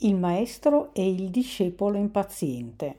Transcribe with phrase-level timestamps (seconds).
[0.00, 2.98] Il maestro e il discepolo impaziente.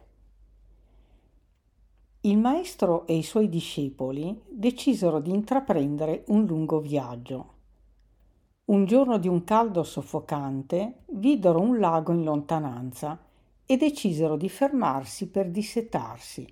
[2.22, 7.54] Il maestro e i suoi discepoli decisero di intraprendere un lungo viaggio.
[8.66, 13.18] Un giorno di un caldo soffocante videro un lago in lontananza
[13.66, 16.46] e decisero di fermarsi per dissetarsi.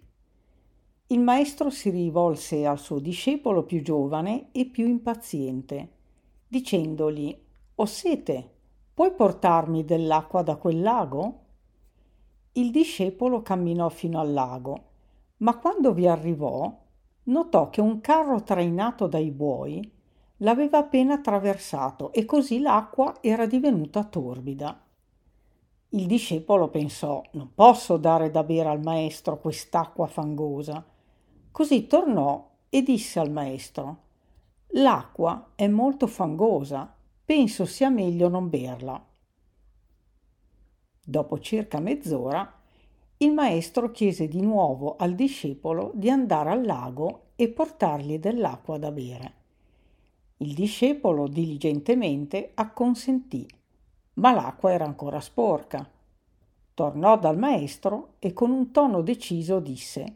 [1.08, 5.90] Il maestro si rivolse al suo discepolo più giovane e più impaziente,
[6.48, 7.38] dicendogli
[7.76, 8.52] Ho sete,
[8.98, 11.40] Puoi portarmi dell'acqua da quel lago?
[12.54, 14.86] Il discepolo camminò fino al lago,
[15.38, 16.76] ma quando vi arrivò
[17.26, 19.88] notò che un carro trainato dai buoi
[20.38, 24.82] l'aveva appena attraversato e così l'acqua era divenuta torbida.
[25.90, 30.84] Il discepolo pensò non posso dare da bere al maestro quest'acqua fangosa.
[31.52, 33.98] Così tornò e disse al maestro
[34.70, 36.97] L'acqua è molto fangosa
[37.28, 39.06] penso sia meglio non berla.
[41.04, 42.58] Dopo circa mezz'ora
[43.18, 48.94] il maestro chiese di nuovo al discepolo di andare al lago e portargli dell'acqua da
[48.94, 49.34] bere.
[50.38, 53.46] Il discepolo diligentemente acconsentì,
[54.14, 55.86] ma l'acqua era ancora sporca.
[56.74, 60.16] Tornò dal maestro e con un tono deciso disse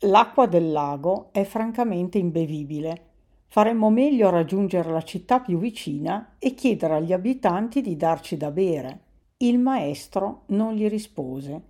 [0.00, 3.05] L'acqua del lago è francamente imbevibile
[3.48, 8.50] Faremmo meglio a raggiungere la città più vicina e chiedere agli abitanti di darci da
[8.50, 9.00] bere.
[9.38, 11.62] Il maestro non gli rispose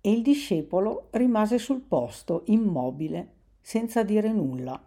[0.00, 4.80] e il discepolo rimase sul posto, immobile, senza dire nulla.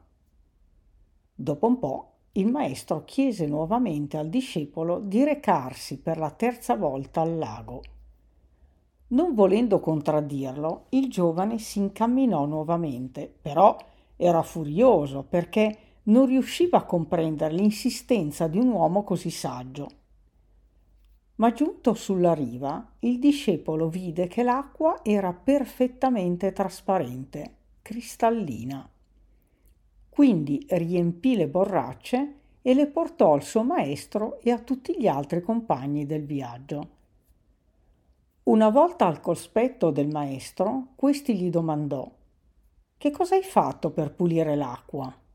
[1.35, 7.21] Dopo un po' il maestro chiese nuovamente al discepolo di recarsi per la terza volta
[7.21, 7.81] al lago.
[9.07, 13.75] Non volendo contraddirlo, il giovane si incamminò nuovamente, però
[14.15, 15.77] era furioso perché
[16.09, 19.88] non riusciva a comprendere l'insistenza di un uomo così saggio.
[21.35, 28.87] Ma giunto sulla riva, il discepolo vide che l'acqua era perfettamente trasparente, cristallina.
[30.09, 35.41] Quindi riempì le borracce e le portò al suo maestro e a tutti gli altri
[35.41, 36.97] compagni del viaggio.
[38.43, 42.11] Una volta al cospetto del maestro, questi gli domandò
[42.97, 45.27] Che cosa hai fatto per pulire l'acqua?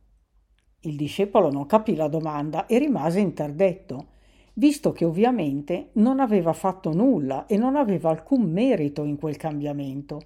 [0.86, 4.06] Il discepolo non capì la domanda e rimase interdetto,
[4.54, 10.20] visto che ovviamente non aveva fatto nulla e non aveva alcun merito in quel cambiamento.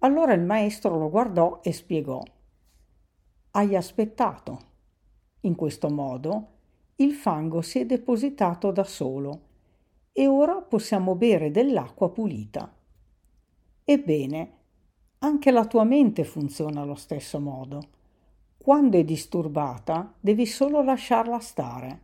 [0.00, 2.22] Allora il maestro lo guardò e spiegò.
[3.52, 4.58] Hai aspettato.
[5.40, 6.48] In questo modo
[6.96, 9.40] il fango si è depositato da solo
[10.12, 12.70] e ora possiamo bere dell'acqua pulita.
[13.84, 14.52] Ebbene,
[15.20, 17.94] anche la tua mente funziona allo stesso modo.
[18.66, 22.00] Quando è disturbata, devi solo lasciarla stare.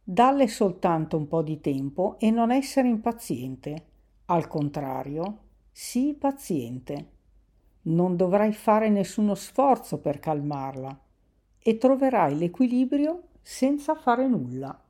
[0.00, 3.86] Dalle soltanto un po' di tempo e non essere impaziente.
[4.26, 5.38] Al contrario,
[5.72, 7.08] sii paziente.
[7.82, 10.96] Non dovrai fare nessuno sforzo per calmarla
[11.58, 14.80] e troverai l'equilibrio senza fare nulla.